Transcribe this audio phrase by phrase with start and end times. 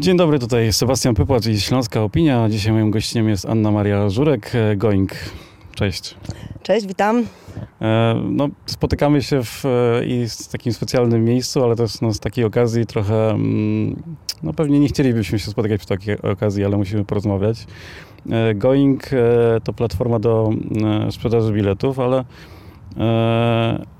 [0.00, 2.48] Dzień dobry, tutaj Sebastian Pypłacz i Śląska Opinia.
[2.48, 5.12] Dzisiaj moim gościem jest Anna Maria Żurek, e, Going.
[5.74, 6.14] Cześć.
[6.62, 7.24] Cześć, witam.
[7.80, 12.20] E, no, spotykamy się w e, i w takim specjalnym miejscu, ale też no, z
[12.20, 14.02] takiej okazji trochę, mm,
[14.42, 17.66] no pewnie nie chcielibyśmy się spotykać przy takiej okazji, ale musimy porozmawiać.
[18.54, 19.10] Going
[19.64, 20.50] to platforma do
[21.10, 22.24] sprzedaży biletów, ale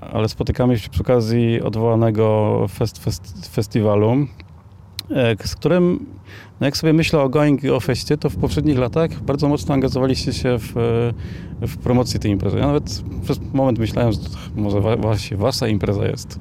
[0.00, 4.26] ale spotykamy się przy okazji odwołanego fest, fest, festiwalu,
[5.44, 6.06] z którym,
[6.60, 9.74] no jak sobie myślę o Going i o Feście, to w poprzednich latach bardzo mocno
[9.74, 10.76] angażowaliście się w,
[11.62, 12.58] e, w promocję tej imprezy.
[12.58, 14.18] Ja nawet przez moment myślałem, że
[14.56, 16.38] może właśnie wasza impreza jest.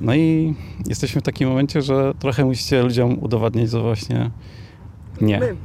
[0.00, 0.54] No i
[0.86, 4.30] jesteśmy w takim momencie, że trochę musicie ludziom udowadniać, że właśnie
[5.20, 5.40] nie.
[5.40, 5.56] My.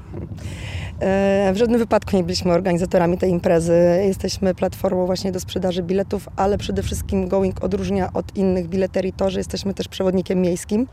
[1.01, 4.03] E, w żadnym wypadku nie byliśmy organizatorami tej imprezy.
[4.07, 9.29] Jesteśmy platformą właśnie do sprzedaży biletów, ale przede wszystkim Going odróżnia od innych bileterii to,
[9.29, 10.87] że jesteśmy też przewodnikiem miejskim.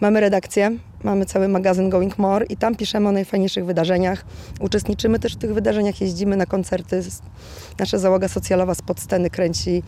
[0.00, 0.70] Mamy redakcję,
[1.04, 4.24] mamy cały magazyn Going More i tam piszemy o najfajniejszych wydarzeniach.
[4.60, 7.02] Uczestniczymy też w tych wydarzeniach, jeździmy na koncerty.
[7.78, 9.82] Nasza załoga socjalowa spod sceny kręci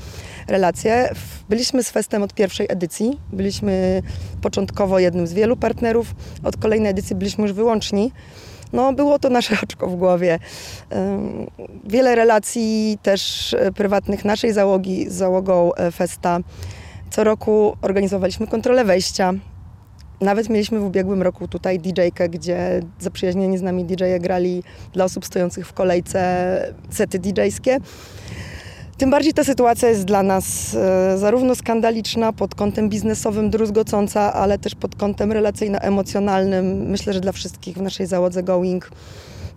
[0.48, 1.11] relacje.
[1.48, 3.20] Byliśmy z Festem od pierwszej edycji.
[3.33, 4.02] Byliśmy
[4.42, 6.14] początkowo jednym z wielu partnerów.
[6.44, 8.12] Od kolejnej edycji byliśmy już wyłączni.
[8.75, 10.39] No, było to nasze oczko w głowie.
[11.84, 16.39] Wiele relacji też e, prywatnych naszej załogi z załogą e, Festa.
[17.11, 19.33] Co roku organizowaliśmy kontrolę wejścia,
[20.20, 25.27] nawet mieliśmy w ubiegłym roku tutaj DJ-kę, gdzie zaprzyjaźnieni z nami DJ-e grali dla osób
[25.27, 27.80] stojących w kolejce sety DJ-skie.
[28.98, 34.59] Tym bardziej ta sytuacja jest dla nas e, zarówno skandaliczna pod kątem biznesowym, druzgocąca, ale
[34.59, 36.86] też pod kątem relacyjno-emocjonalnym.
[36.89, 38.91] Myślę, że dla wszystkich w naszej załodze Going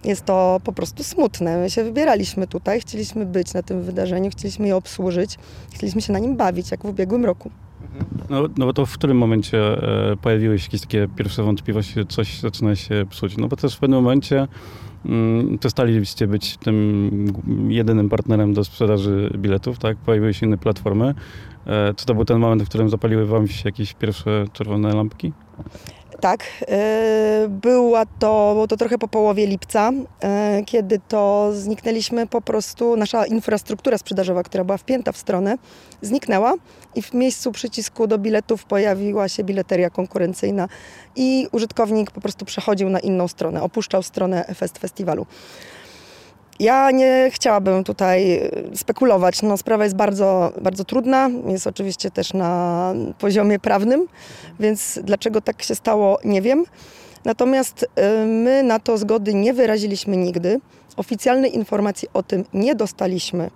[0.04, 1.58] jest to po prostu smutne.
[1.58, 5.38] My się wybieraliśmy tutaj, chcieliśmy być na tym wydarzeniu, chcieliśmy je obsłużyć,
[5.74, 7.52] chcieliśmy się na nim bawić, jak w ubiegłym roku.
[8.30, 9.58] No, no bo to w którym momencie
[10.12, 13.38] e, pojawiły się jakieś takie pierwsze wątpliwości, coś zaczyna się psuć?
[13.38, 14.48] No bo też w pewnym momencie
[15.60, 17.12] przestaliście być tym
[17.70, 19.98] jedynym partnerem do sprzedaży biletów, tak?
[19.98, 21.14] Pojawiły się inne platformy.
[21.68, 25.34] E, czy to był ten moment, w którym zapaliły wam się jakieś pierwsze czerwone lampki?
[26.22, 29.92] Tak, e, była to, było to trochę po połowie lipca,
[30.24, 35.58] e, kiedy to zniknęliśmy po prostu, nasza infrastruktura sprzedażowa, która była wpięta w stronę,
[36.02, 36.54] zniknęła
[36.96, 40.68] i w miejscu przycisku do biletów pojawiła się bileteria konkurencyjna
[41.16, 45.26] i użytkownik po prostu przechodził na inną stronę, opuszczał stronę Fest Festiwalu.
[46.60, 49.42] Ja nie chciałabym tutaj e, spekulować.
[49.42, 51.30] No, sprawa jest bardzo, bardzo trudna.
[51.48, 54.08] Jest oczywiście też na poziomie prawnym,
[54.60, 56.66] więc dlaczego tak się stało, nie wiem.
[57.26, 60.60] Natomiast e, my na to zgody nie wyraziliśmy nigdy.
[60.98, 63.52] Oficjalnej informacji o tym nie dostaliśmy,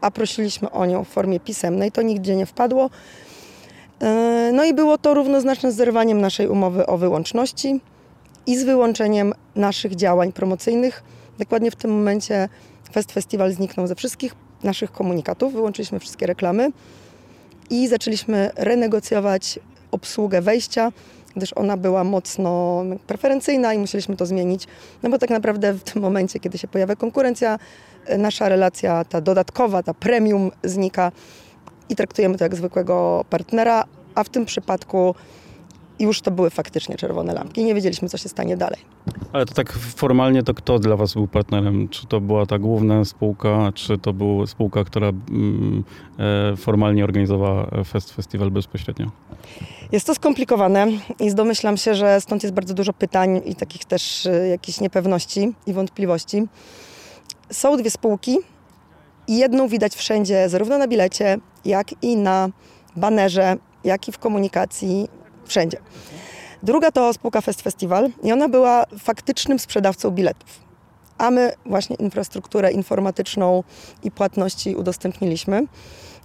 [0.00, 1.92] a prosiliśmy o nią w formie pisemnej.
[1.92, 2.90] To nigdzie nie wpadło.
[4.00, 7.80] E, no i było to równoznaczne z zerwaniem naszej umowy o wyłączności
[8.46, 11.02] i z wyłączeniem naszych działań promocyjnych
[11.38, 12.48] Dokładnie w tym momencie
[12.92, 16.70] Fest Festival zniknął ze wszystkich naszych komunikatów, wyłączyliśmy wszystkie reklamy
[17.70, 19.58] i zaczęliśmy renegocjować
[19.90, 20.92] obsługę wejścia,
[21.36, 24.66] gdyż ona była mocno preferencyjna i musieliśmy to zmienić.
[25.02, 27.58] No bo tak naprawdę w tym momencie, kiedy się pojawia konkurencja,
[28.18, 31.12] nasza relacja, ta dodatkowa, ta premium znika
[31.88, 33.84] i traktujemy to jak zwykłego partnera,
[34.14, 35.14] a w tym przypadku
[35.98, 37.64] już to były faktycznie czerwone lampki.
[37.64, 38.80] Nie wiedzieliśmy, co się stanie dalej.
[39.32, 41.88] Ale to tak formalnie, to kto dla Was był partnerem?
[41.88, 45.84] Czy to była ta główna spółka, czy to była spółka, która mm,
[46.52, 49.10] e, formalnie organizowała fest, festiwal bezpośrednio?
[49.92, 50.86] Jest to skomplikowane
[51.20, 55.52] i domyślam się, że stąd jest bardzo dużo pytań i takich też e, jakichś niepewności
[55.66, 56.42] i wątpliwości.
[57.50, 58.38] Są dwie spółki
[59.28, 62.48] i jedną widać wszędzie, zarówno na bilecie, jak i na
[62.96, 65.08] banerze, jak i w komunikacji
[65.48, 65.78] wszędzie.
[66.62, 70.68] Druga to spółka Fest Festival i ona była faktycznym sprzedawcą biletów.
[71.18, 73.62] A my właśnie infrastrukturę informatyczną
[74.02, 75.66] i płatności udostępniliśmy.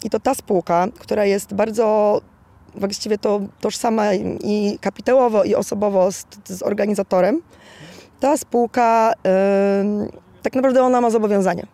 [0.03, 2.21] I to ta spółka, która jest bardzo
[2.75, 4.13] właściwie to tożsama
[4.43, 7.41] i kapitałowo, i osobowo z, z organizatorem,
[8.19, 9.13] ta spółka
[10.03, 10.09] yy,
[10.41, 11.67] tak naprawdę ona ma zobowiązania.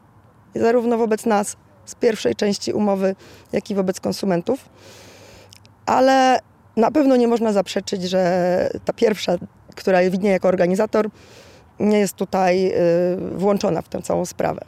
[0.56, 1.56] Zarówno wobec nas
[1.86, 3.16] z pierwszej części umowy,
[3.52, 4.70] jak i wobec konsumentów.
[5.86, 6.40] Ale
[6.80, 9.36] na pewno nie można zaprzeczyć, że ta pierwsza,
[9.76, 11.10] która widnieje jako organizator,
[11.80, 14.62] nie jest tutaj y, włączona w tę całą sprawę.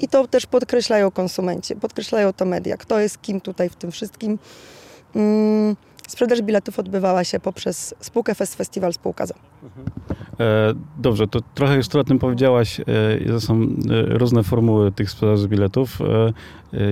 [0.00, 2.76] I to też podkreślają konsumenci, podkreślają to media.
[2.76, 4.38] Kto jest kim tutaj w tym wszystkim?
[6.10, 9.34] Sprzedaż biletów odbywała się poprzez spółkę Fest Festival Spółka ZO.
[10.40, 12.80] E, dobrze, to trochę już o tym powiedziałaś.
[12.80, 13.66] E, są e,
[14.18, 15.98] różne formuły tych sprzedaży biletów.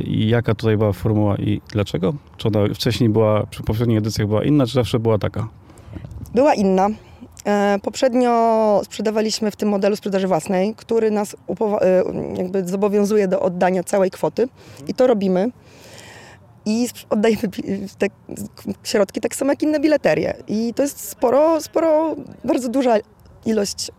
[0.04, 2.14] I jaka tutaj była formuła i dlaczego?
[2.36, 5.48] Czy ona wcześniej była, przy poprzednich edycjach była inna, czy zawsze była taka?
[6.34, 6.88] Była inna.
[7.82, 11.36] Poprzednio sprzedawaliśmy w tym modelu sprzedaży własnej, który nas
[12.36, 14.48] jakby zobowiązuje do oddania całej kwoty
[14.88, 15.50] i to robimy.
[16.68, 17.42] I oddajemy
[17.98, 18.06] te
[18.84, 20.34] środki tak samo jak inne bileterie.
[20.48, 22.96] I to jest sporo, sporo, bardzo duża
[23.46, 23.90] ilość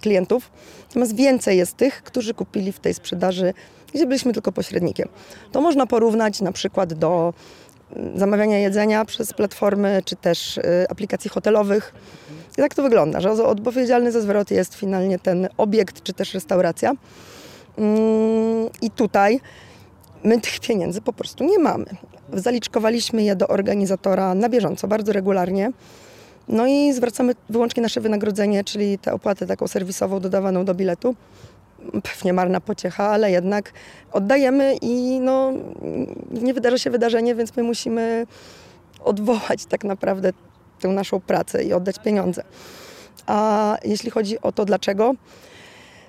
[0.00, 0.50] klientów.
[0.88, 3.54] Natomiast więcej jest tych, którzy kupili w tej sprzedaży,
[3.94, 5.08] gdzie byliśmy tylko pośrednikiem.
[5.52, 7.34] To można porównać na przykład do
[7.96, 11.94] mm, zamawiania jedzenia przez platformy, czy też y, aplikacji hotelowych.
[12.52, 16.92] I tak to wygląda, że odpowiedzialny za zwrot jest finalnie ten obiekt, czy też restauracja.
[17.78, 19.40] Mm, I tutaj
[20.26, 21.86] my tych pieniędzy po prostu nie mamy.
[22.32, 25.72] Zaliczkowaliśmy je do organizatora na bieżąco, bardzo regularnie.
[26.48, 31.14] No i zwracamy wyłącznie nasze wynagrodzenie, czyli tę opłatę taką serwisową dodawaną do biletu.
[32.02, 33.72] Pewnie marna pociecha, ale jednak
[34.12, 35.52] oddajemy i no,
[36.30, 38.26] nie wydarzy się wydarzenie, więc my musimy
[39.04, 40.32] odwołać tak naprawdę
[40.80, 42.42] tę naszą pracę i oddać pieniądze.
[43.26, 45.14] A jeśli chodzi o to dlaczego,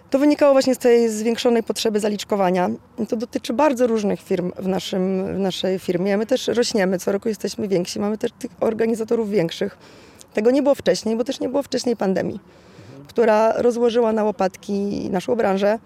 [0.10, 2.70] to wynikało właśnie z tej zwiększonej potrzeby zaliczkowania.
[3.10, 6.18] To dotyczy bardzo różnych firm w, naszym, w naszej firmie.
[6.18, 9.78] My też rośniemy, co roku jesteśmy więksi, mamy też tych organizatorów większych.
[10.34, 12.40] Tego nie było wcześniej, bo też nie było wcześniej pandemii,
[13.08, 15.80] która rozłożyła na łopatki naszą branżę.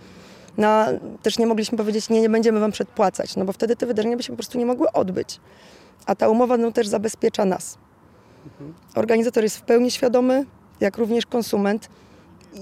[0.58, 0.88] Na,
[1.22, 4.24] też nie mogliśmy powiedzieć, nie, nie będziemy wam przedpłacać, no bo wtedy te wydarzenia by
[4.24, 5.40] się po prostu nie mogły odbyć.
[6.06, 7.78] A ta umowa no, też zabezpiecza nas.
[8.96, 10.46] Organizator jest w pełni świadomy,
[10.80, 11.90] jak również konsument.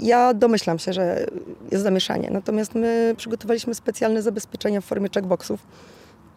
[0.01, 1.25] Ja domyślam się, że
[1.71, 5.67] jest zamieszanie, natomiast my przygotowaliśmy specjalne zabezpieczenia w formie checkboxów.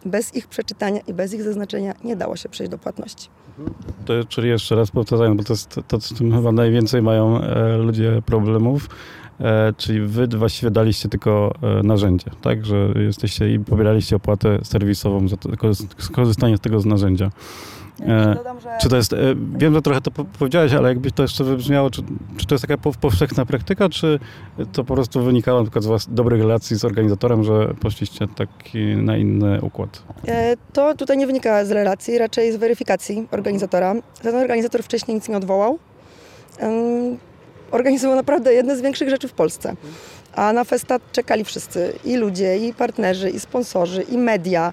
[0.04, 3.28] Bez ich przeczytania i bez ich zaznaczenia nie dało się przejść do płatności.
[4.04, 7.76] To, czyli jeszcze raz powtarzając, bo to jest to, z czym chyba najwięcej mają e,
[7.76, 8.88] ludzie problemów.
[9.40, 12.66] E, czyli wy właściwie daliście tylko e, narzędzie, tak?
[12.66, 15.36] Że jesteście i pobieraliście opłatę serwisową za
[15.98, 17.30] skorzystanie z tego z narzędzia.
[18.06, 19.16] E, Dodam, że Czy to jest, e,
[19.56, 22.02] wiem, że trochę to po- powiedziałeś, ale jakby to jeszcze wybrzmiało, czy,
[22.36, 24.18] czy to jest taka pow- powszechna praktyka, czy
[24.72, 28.78] to po prostu wynikało na przykład z was dobrych relacji z organizatorem, że poszliście taki
[28.96, 30.02] na inny układ?
[30.28, 33.94] E, To tutaj nie wynika z relacji, raczej z weryfikacji organizatora.
[34.22, 35.78] Ten organizator wcześniej nic nie odwołał.
[37.70, 39.74] Organizował naprawdę jedne z większych rzeczy w Polsce.
[40.34, 41.92] A na festa czekali wszyscy.
[42.04, 44.72] I ludzie, i partnerzy, i sponsorzy, i media,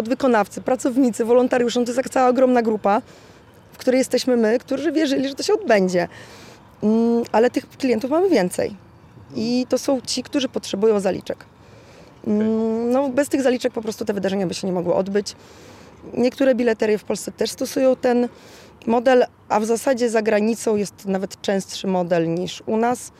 [0.00, 1.80] podwykonawcy, pracownicy, wolontariusze.
[1.80, 3.02] No to jest tak cała ogromna grupa,
[3.72, 6.08] w której jesteśmy my, którzy wierzyli, że to się odbędzie.
[6.82, 8.76] Mm, Ale tych klientów mamy więcej.
[9.36, 11.44] I to są ci, którzy potrzebują zaliczek.
[12.26, 15.36] Mm, No, bez tych zaliczek po prostu te wydarzenia by się nie mogły odbyć.
[16.14, 18.28] Niektóre bileterie w Polsce też stosują ten
[18.86, 23.12] model, a w zasadzie za granicą jest nawet częstszy model niż u nas.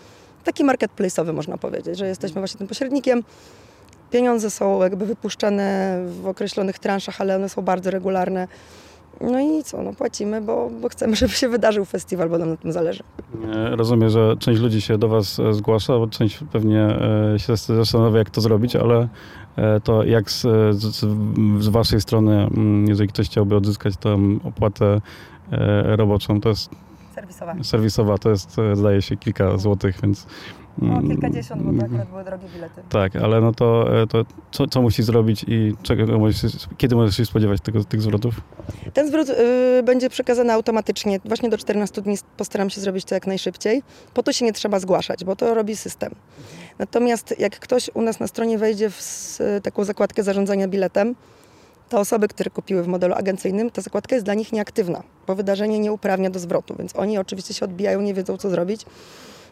[0.44, 3.23] Taki marketplace'owy można powiedzieć, że jesteśmy właśnie tym pośrednikiem.
[4.11, 8.49] Pieniądze są jakby wypuszczane w określonych transzach, ale one są bardzo regularne.
[9.21, 12.57] No i co, no płacimy, bo, bo chcemy, żeby się wydarzył festiwal, bo nam na
[12.57, 13.03] tym zależy.
[13.55, 16.81] E, Rozumiem, że część ludzi się do was e, zgłasza, bo część pewnie
[17.35, 19.09] e, się zastanawia, jak to zrobić, ale
[19.85, 20.43] to jak z,
[20.77, 20.97] z,
[21.65, 25.01] z waszej strony, mm, jeżeli ktoś chciałby odzyskać tą opłatę
[25.85, 26.71] roboczą, to jest
[27.15, 27.55] Serwisowa.
[27.62, 30.27] serwisowa, to jest, zdaje się, kilka złotych, więc...
[30.82, 31.19] mm,
[32.11, 32.82] były drogie bilety.
[32.88, 36.02] Tak, ale no to, e, to co, co musi zrobić i czego
[36.78, 38.40] kiedy możesz się spodziewać tego, tych zwrotów?
[38.94, 41.20] Ten zwrot y, będzie przekazany automatycznie.
[41.25, 43.82] Właśnie do 14 dni postaram się zrobić to jak najszybciej.
[44.14, 46.14] Po to się nie trzeba zgłaszać, bo to robi system.
[46.78, 51.14] Natomiast jak ktoś u nas na stronie wejdzie w taką zakładkę zarządzania biletem,
[51.90, 55.78] to osoby, które kupiły w modelu agencyjnym, ta zakładka jest dla nich nieaktywna, bo wydarzenie
[55.78, 58.87] nie uprawnia do zwrotu, więc oni oczywiście się odbijają, nie wiedzą co zrobić.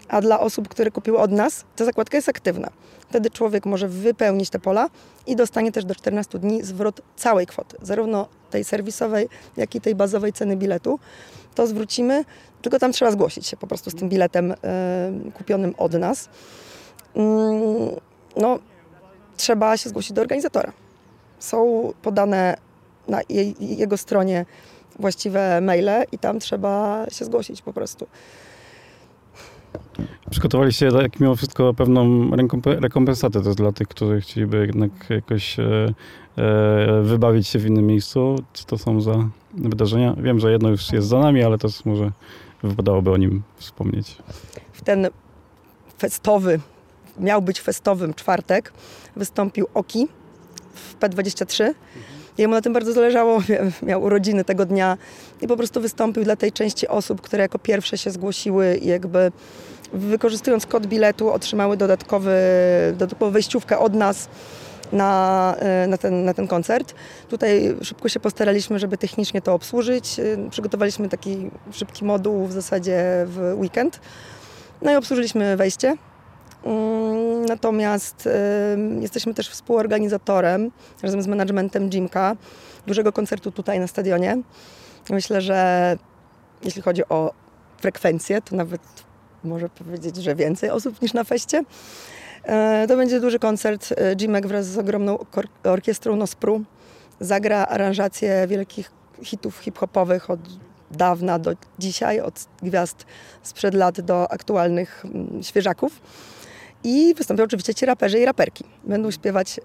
[0.09, 2.71] A dla osób, które kupiły od nas, ta zakładka jest aktywna.
[3.09, 4.91] Wtedy człowiek może wypełnić te pola
[5.27, 9.95] i dostanie też do 14 dni zwrot całej kwoty, zarówno tej serwisowej, jak i tej
[9.95, 10.99] bazowej ceny biletu.
[11.55, 12.25] To zwrócimy,
[12.62, 14.57] tylko tam trzeba zgłosić się po prostu z tym biletem e,
[15.35, 16.29] kupionym od nas.
[17.17, 17.91] Mm,
[18.37, 18.59] no,
[19.37, 20.73] trzeba się zgłosić do organizatora.
[21.38, 22.57] Są podane
[23.09, 24.47] na jej, jego stronie
[24.99, 28.07] właściwe maile i tam trzeba się zgłosić po prostu.
[30.31, 35.95] Przygotowaliście tak mimo wszystko pewną rekompe- rekompensatę też dla tych, którzy chcieliby jednak jakoś e,
[36.37, 38.37] e, wybawić się w innym miejscu.
[38.53, 40.15] Co to są za wydarzenia?
[40.19, 42.13] Wiem, że jedno już jest za nami, ale też może
[42.63, 44.17] wypadałoby o nim wspomnieć.
[44.73, 45.09] w ten
[45.99, 46.61] festowy,
[47.19, 48.73] miał być festowym czwartek,
[49.17, 50.09] wystąpił Oki
[50.75, 51.75] w P23.
[52.38, 54.99] Jemu na tym bardzo zależało, mia- miał urodziny tego dnia
[55.40, 59.33] i po prostu wystąpił dla tej części osób, które jako pierwsze się zgłosiły i jakby
[59.92, 62.33] wykorzystując kod biletu otrzymały dodatkowy,
[62.92, 64.28] dodatkową wejściówkę od nas
[64.92, 66.95] na, e, na, ten, na ten koncert.
[67.28, 70.21] Tutaj szybko się postaraliśmy, żeby technicznie to obsłużyć.
[70.21, 74.00] E, przygotowaliśmy taki szybki moduł w zasadzie w weekend.
[74.83, 75.97] No i obsłużyliśmy wejście.
[76.65, 78.29] Mm, Natomiast
[79.00, 80.71] jesteśmy też współorganizatorem
[81.03, 82.37] razem z managementem Jimka
[82.87, 84.38] dużego koncertu tutaj na stadionie.
[85.11, 85.97] Myślę, że
[86.65, 87.33] jeśli chodzi o
[87.81, 88.81] frekwencję, to nawet
[89.45, 91.62] może powiedzieć, że więcej osób niż na feście.
[92.45, 93.95] E, To będzie duży koncert.
[93.97, 95.19] E, Jimek wraz z ogromną
[95.65, 96.65] orkiestrą Nospru
[97.21, 98.91] zagra aranżację wielkich
[99.23, 100.41] hitów hip-hopowych od
[100.91, 103.07] dawna do dzisiaj, od gwiazd
[103.43, 106.00] sprzed lat do aktualnych mm, świeżaków.
[106.85, 108.64] I wystąpią oczywiście ci raperzy i raperki.
[108.85, 109.62] Będą śpiewać e,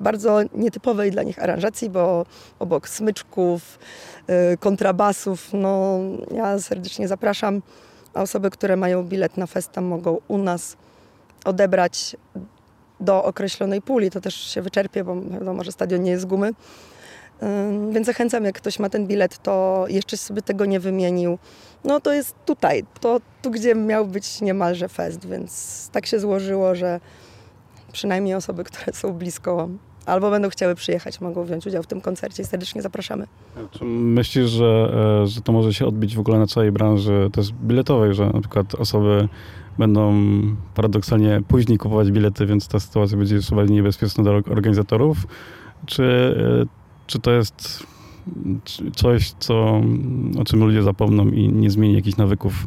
[0.00, 2.26] bardzo nietypowej dla nich aranżacji, bo
[2.58, 3.78] obok smyczków,
[4.26, 5.98] e, kontrabasów, no
[6.34, 7.62] ja serdecznie zapraszam.
[8.14, 10.76] A osoby, które mają bilet na festa mogą u nas
[11.44, 12.16] odebrać
[13.00, 14.10] do określonej puli.
[14.10, 16.52] To też się wyczerpie, bo wiadomo, że stadion nie jest z gumy.
[17.90, 21.38] Więc zachęcam, jak ktoś ma ten bilet, to jeszcze sobie tego nie wymienił.
[21.84, 26.74] No to jest tutaj, to tu, gdzie miał być niemalże fest, więc tak się złożyło,
[26.74, 27.00] że
[27.92, 29.68] przynajmniej osoby, które są blisko
[30.06, 33.26] albo będą chciały przyjechać, mogą wziąć udział w tym koncercie serdecznie zapraszamy.
[33.70, 37.52] Czy myślisz, że, e, że to może się odbić w ogóle na całej branży też
[37.52, 39.28] biletowej, że na przykład osoby
[39.78, 40.14] będą
[40.74, 45.16] paradoksalnie później kupować bilety, więc ta sytuacja będzie jeszcze bardziej niebezpieczna dla organizatorów?
[45.86, 46.04] Czy,
[46.62, 47.86] e, czy to jest
[48.96, 49.80] coś, co,
[50.40, 52.66] o czym ludzie zapomną i nie zmieni jakichś nawyków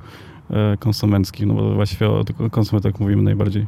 [0.50, 1.46] e, konsumenckich?
[1.48, 3.66] No bo właściwie o konsumentach mówimy najbardziej.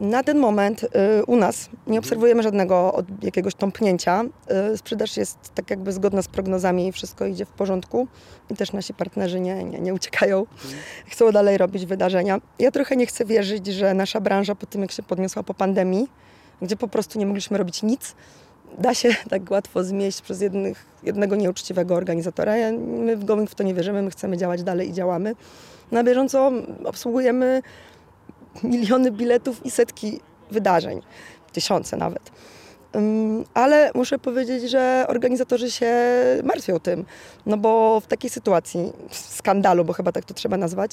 [0.00, 0.88] Na ten moment y,
[1.26, 4.24] u nas nie obserwujemy żadnego od jakiegoś tąpnięcia.
[4.72, 8.08] Y, sprzedaż jest tak jakby zgodna z prognozami, wszystko idzie w porządku
[8.50, 10.46] i też nasi partnerzy nie, nie, nie uciekają,
[11.06, 12.40] chcą dalej robić wydarzenia.
[12.58, 16.08] Ja trochę nie chcę wierzyć, że nasza branża po tym, jak się podniosła po pandemii,
[16.62, 18.14] gdzie po prostu nie mogliśmy robić nic,
[18.78, 22.56] da się tak łatwo zmieść przez jednych, jednego nieuczciwego organizatora.
[22.56, 25.34] Ja, my w Going w to nie wierzymy, my chcemy działać dalej i działamy.
[25.92, 26.52] Na bieżąco
[26.84, 27.62] obsługujemy
[28.62, 30.20] miliony biletów i setki
[30.50, 31.02] wydarzeń,
[31.52, 32.30] tysiące nawet.
[33.54, 35.94] Ale muszę powiedzieć, że organizatorzy się
[36.44, 37.04] martwią tym,
[37.46, 40.92] no bo w takiej sytuacji, skandalu, bo chyba tak to trzeba nazwać,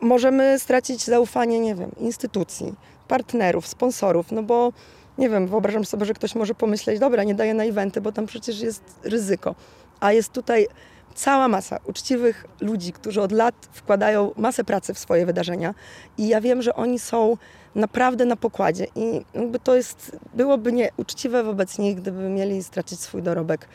[0.00, 2.74] możemy stracić zaufanie, nie wiem, instytucji,
[3.08, 4.72] partnerów, sponsorów, no bo
[5.18, 8.26] nie wiem, wyobrażam sobie, że ktoś może pomyśleć, dobra, nie daję na eventy, bo tam
[8.26, 9.54] przecież jest ryzyko.
[10.00, 10.66] A jest tutaj
[11.14, 15.74] cała masa uczciwych ludzi, którzy od lat wkładają masę pracy w swoje wydarzenia
[16.18, 17.36] i ja wiem, że oni są
[17.74, 23.22] naprawdę na pokładzie i jakby to jest, byłoby nieuczciwe wobec nich, gdyby mieli stracić swój
[23.22, 23.68] dorobek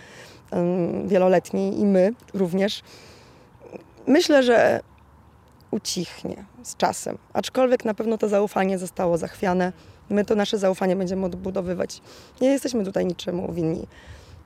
[0.53, 2.81] ym, wieloletni i my również.
[4.07, 4.79] Myślę, że
[5.71, 9.73] ucichnie z czasem, aczkolwiek na pewno to zaufanie zostało zachwiane.
[10.11, 12.01] My to nasze zaufanie będziemy odbudowywać.
[12.41, 13.87] Nie jesteśmy tutaj niczemu winni.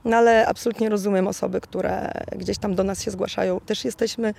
[0.05, 3.59] No ale absolutnie rozumiem osoby, które gdzieś tam do nas się zgłaszają.
[3.59, 4.33] Też jesteśmy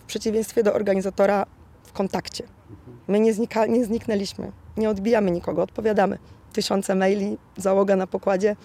[0.00, 1.46] w przeciwieństwie do organizatora
[1.84, 2.44] w kontakcie.
[3.08, 6.18] My nie, znika, nie zniknęliśmy, nie odbijamy nikogo, odpowiadamy.
[6.52, 8.56] Tysiące maili, załoga na pokładzie.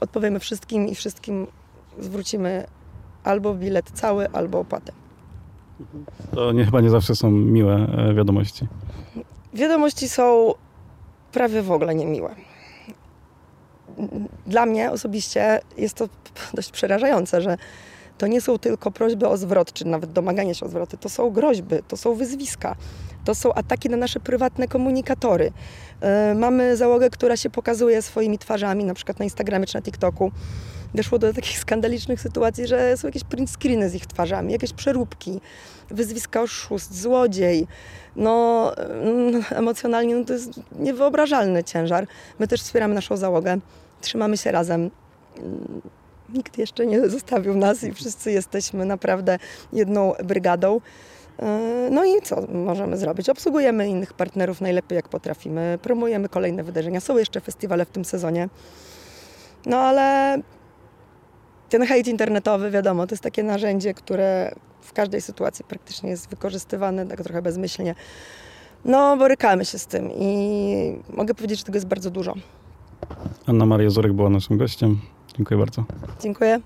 [0.00, 1.46] Odpowiemy wszystkim i wszystkim
[1.98, 2.66] zwrócimy
[3.24, 4.92] albo bilet cały, albo opłatę.
[6.34, 8.66] To nie, chyba nie zawsze są miłe e, wiadomości.
[9.54, 10.54] Wiadomości są
[11.32, 12.34] prawie w ogóle niemiłe.
[14.46, 16.08] Dla mnie osobiście jest to
[16.54, 17.56] dość przerażające, że
[18.18, 21.30] to nie są tylko prośby o zwrot, czy nawet domaganie się o zwroty, to są
[21.30, 22.76] groźby, to są wyzwiska,
[23.24, 25.52] to są ataki na nasze prywatne komunikatory.
[26.02, 30.32] Yy, Mamy załogę, która się pokazuje swoimi twarzami, na przykład na Instagramie czy na TikToku.
[30.94, 35.40] Doszło do takich skandalicznych sytuacji, że są jakieś print screeny z ich twarzami, jakieś przeróbki,
[35.90, 37.66] wyzwiska oszust, złodziej.
[38.16, 42.06] No, mm, emocjonalnie no to jest niewyobrażalny ciężar.
[42.38, 43.58] My też wspieramy naszą załogę,
[44.00, 44.90] trzymamy się razem.
[45.36, 45.80] Mm,
[46.34, 49.38] Nikt jeszcze nie zostawił nas i wszyscy jesteśmy naprawdę
[49.72, 50.80] jedną brygadą.
[51.38, 51.46] Yy,
[51.90, 53.28] No i co możemy zrobić?
[53.28, 57.00] Obsługujemy innych partnerów najlepiej jak potrafimy, promujemy kolejne wydarzenia.
[57.00, 58.48] Są jeszcze festiwale w tym sezonie.
[59.66, 60.38] No ale
[61.70, 67.06] ten hejt internetowy, wiadomo, to jest takie narzędzie, które w każdej sytuacji praktycznie jest wykorzystywane
[67.06, 67.94] tak trochę bezmyślnie.
[68.84, 72.34] No, borykamy się z tym i mogę powiedzieć, że tego jest bardzo dużo.
[73.46, 75.00] Anna Maria Zorek była naszym gościem.
[75.36, 75.84] Dziękuję bardzo.
[76.20, 76.60] Dziękuję.